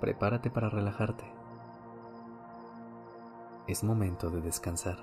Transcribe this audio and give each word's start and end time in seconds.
Prepárate 0.00 0.48
para 0.50 0.70
relajarte. 0.70 1.24
Es 3.66 3.84
momento 3.84 4.30
de 4.30 4.40
descansar. 4.40 4.96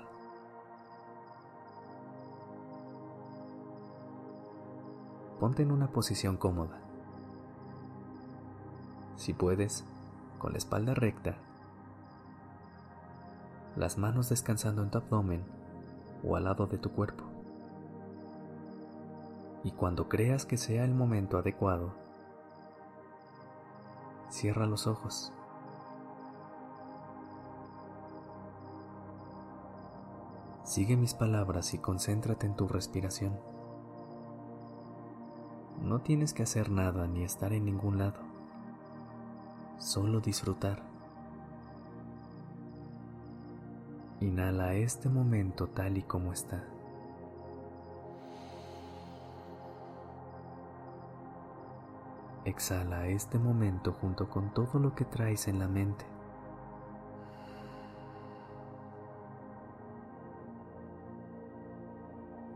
Ponte 5.38 5.62
en 5.62 5.70
una 5.70 5.92
posición 5.92 6.36
cómoda. 6.36 6.80
Si 9.14 9.34
puedes, 9.34 9.86
con 10.38 10.50
la 10.50 10.58
espalda 10.58 10.94
recta, 10.94 11.36
las 13.76 13.98
manos 13.98 14.28
descansando 14.28 14.82
en 14.82 14.90
tu 14.90 14.98
abdomen 14.98 15.44
o 16.24 16.34
al 16.34 16.44
lado 16.44 16.66
de 16.66 16.78
tu 16.78 16.90
cuerpo. 16.90 17.22
Y 19.62 19.70
cuando 19.70 20.08
creas 20.08 20.44
que 20.44 20.56
sea 20.56 20.84
el 20.84 20.92
momento 20.92 21.38
adecuado, 21.38 22.07
cierra 24.28 24.66
los 24.66 24.86
ojos. 24.86 25.32
Sigue 30.62 30.96
mis 30.96 31.14
palabras 31.14 31.72
y 31.72 31.78
concéntrate 31.78 32.46
en 32.46 32.54
tu 32.54 32.68
respiración. 32.68 33.38
No 35.80 36.00
tienes 36.00 36.34
que 36.34 36.42
hacer 36.42 36.70
nada 36.70 37.06
ni 37.06 37.22
estar 37.22 37.52
en 37.52 37.64
ningún 37.64 37.98
lado, 37.98 38.20
solo 39.78 40.20
disfrutar. 40.20 40.82
Inhala 44.20 44.74
este 44.74 45.08
momento 45.08 45.68
tal 45.68 45.96
y 45.96 46.02
como 46.02 46.32
está. 46.32 46.77
Exhala 52.48 53.08
este 53.08 53.38
momento 53.38 53.92
junto 53.92 54.30
con 54.30 54.54
todo 54.54 54.78
lo 54.78 54.94
que 54.94 55.04
traes 55.04 55.48
en 55.48 55.58
la 55.58 55.68
mente. 55.68 56.06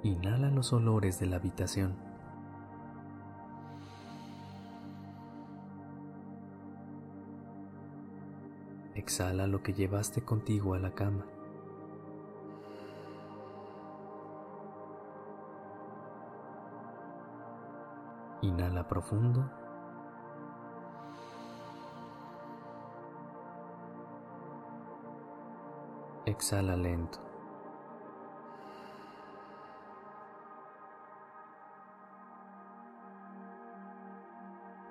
Inhala 0.03 0.49
los 0.49 0.73
olores 0.73 1.21
de 1.21 1.27
la 1.27 1.37
habitación. 1.37 1.95
Exhala 8.95 9.47
lo 9.47 9.63
que 9.63 9.75
llevaste 9.75 10.23
contigo 10.23 10.73
a 10.73 10.79
la 10.79 10.95
cama. 10.95 11.27
Inhala 18.41 18.89
profundo. 18.89 19.62
Exhala 26.25 26.77
lento. 26.77 27.19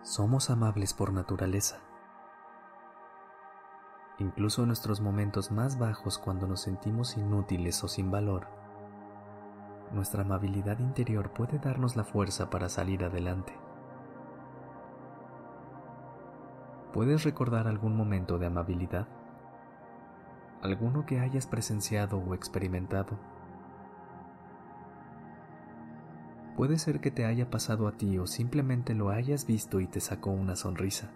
Somos 0.01 0.49
amables 0.49 0.93
por 0.93 1.13
naturaleza. 1.13 1.79
Incluso 4.19 4.63
en 4.63 4.67
nuestros 4.67 4.99
momentos 4.99 5.51
más 5.51 5.79
bajos 5.79 6.17
cuando 6.17 6.47
nos 6.47 6.59
sentimos 6.59 7.15
inútiles 7.15 7.81
o 7.85 7.87
sin 7.87 8.11
valor, 8.11 8.47
nuestra 9.93 10.23
amabilidad 10.23 10.79
interior 10.79 11.31
puede 11.31 11.59
darnos 11.59 11.95
la 11.95 12.03
fuerza 12.03 12.49
para 12.49 12.67
salir 12.67 13.05
adelante. 13.05 13.57
¿Puedes 16.91 17.23
recordar 17.23 17.67
algún 17.67 17.95
momento 17.95 18.37
de 18.37 18.47
amabilidad? 18.47 19.07
Alguno 20.61 21.05
que 21.05 21.19
hayas 21.19 21.47
presenciado 21.47 22.17
o 22.17 22.33
experimentado. 22.33 23.17
Puede 26.55 26.77
ser 26.77 26.99
que 26.99 27.09
te 27.09 27.25
haya 27.25 27.49
pasado 27.49 27.87
a 27.87 27.93
ti 27.93 28.17
o 28.19 28.27
simplemente 28.27 28.93
lo 28.93 29.09
hayas 29.09 29.47
visto 29.47 29.79
y 29.79 29.87
te 29.87 29.99
sacó 29.99 30.29
una 30.29 30.55
sonrisa. 30.55 31.09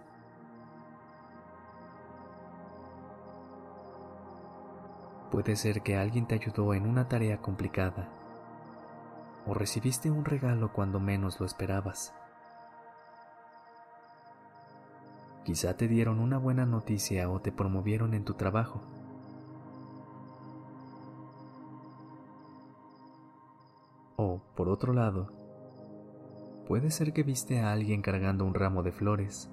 Puede 5.30 5.56
ser 5.56 5.82
que 5.82 5.96
alguien 5.96 6.26
te 6.26 6.34
ayudó 6.34 6.74
en 6.74 6.86
una 6.86 7.08
tarea 7.08 7.40
complicada 7.42 8.08
o 9.46 9.54
recibiste 9.54 10.10
un 10.10 10.24
regalo 10.24 10.72
cuando 10.72 10.98
menos 10.98 11.38
lo 11.38 11.46
esperabas. 11.46 12.14
Quizá 15.44 15.76
te 15.76 15.86
dieron 15.86 16.18
una 16.18 16.38
buena 16.38 16.66
noticia 16.66 17.30
o 17.30 17.40
te 17.40 17.52
promovieron 17.52 18.14
en 18.14 18.24
tu 18.24 18.34
trabajo. 18.34 18.82
O, 24.16 24.40
por 24.54 24.68
otro 24.68 24.92
lado, 24.92 25.30
puede 26.66 26.90
ser 26.90 27.12
que 27.12 27.22
viste 27.22 27.60
a 27.60 27.72
alguien 27.72 28.00
cargando 28.02 28.44
un 28.44 28.54
ramo 28.54 28.82
de 28.82 28.92
flores, 28.92 29.50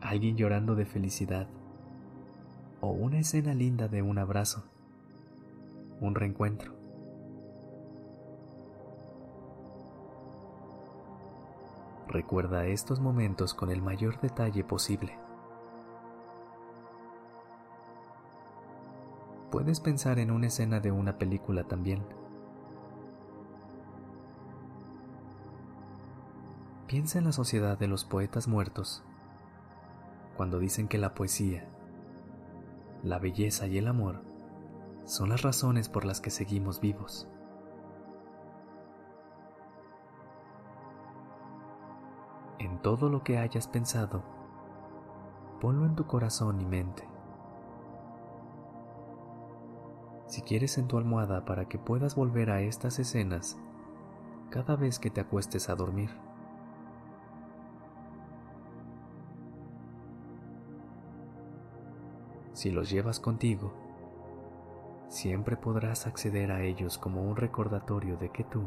alguien 0.00 0.36
llorando 0.36 0.74
de 0.74 0.86
felicidad, 0.86 1.48
o 2.80 2.90
una 2.90 3.18
escena 3.18 3.54
linda 3.54 3.88
de 3.88 4.02
un 4.02 4.18
abrazo, 4.18 4.64
un 6.00 6.14
reencuentro. 6.14 6.74
Recuerda 12.08 12.66
estos 12.66 13.00
momentos 13.00 13.54
con 13.54 13.70
el 13.70 13.82
mayor 13.82 14.20
detalle 14.20 14.62
posible. 14.64 15.18
Puedes 19.50 19.80
pensar 19.80 20.18
en 20.18 20.30
una 20.30 20.48
escena 20.48 20.80
de 20.80 20.92
una 20.92 21.18
película 21.18 21.64
también. 21.64 22.25
Piensa 26.86 27.18
en 27.18 27.24
la 27.24 27.32
sociedad 27.32 27.76
de 27.76 27.88
los 27.88 28.04
poetas 28.04 28.46
muertos, 28.46 29.02
cuando 30.36 30.60
dicen 30.60 30.86
que 30.86 30.98
la 30.98 31.14
poesía, 31.14 31.68
la 33.02 33.18
belleza 33.18 33.66
y 33.66 33.78
el 33.78 33.88
amor 33.88 34.22
son 35.04 35.30
las 35.30 35.42
razones 35.42 35.88
por 35.88 36.04
las 36.04 36.20
que 36.20 36.30
seguimos 36.30 36.80
vivos. 36.80 37.28
En 42.60 42.80
todo 42.82 43.08
lo 43.08 43.24
que 43.24 43.38
hayas 43.38 43.66
pensado, 43.66 44.22
ponlo 45.60 45.86
en 45.86 45.96
tu 45.96 46.06
corazón 46.06 46.60
y 46.60 46.66
mente. 46.66 47.02
Si 50.26 50.40
quieres 50.42 50.78
en 50.78 50.86
tu 50.86 50.98
almohada 50.98 51.44
para 51.44 51.66
que 51.66 51.80
puedas 51.80 52.14
volver 52.14 52.50
a 52.50 52.60
estas 52.60 53.00
escenas 53.00 53.58
cada 54.50 54.76
vez 54.76 55.00
que 55.00 55.10
te 55.10 55.20
acuestes 55.20 55.68
a 55.68 55.74
dormir. 55.74 56.25
Si 62.56 62.70
los 62.70 62.88
llevas 62.88 63.20
contigo, 63.20 63.70
siempre 65.08 65.58
podrás 65.58 66.06
acceder 66.06 66.50
a 66.50 66.62
ellos 66.62 66.96
como 66.96 67.22
un 67.22 67.36
recordatorio 67.36 68.16
de 68.16 68.30
que 68.30 68.44
tú, 68.44 68.62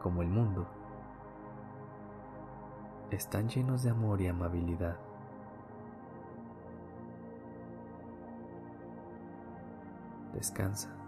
como 0.00 0.22
el 0.22 0.28
mundo, 0.28 0.68
están 3.10 3.48
llenos 3.48 3.82
de 3.82 3.90
amor 3.90 4.20
y 4.20 4.28
amabilidad. 4.28 4.96
Descansa. 10.34 11.05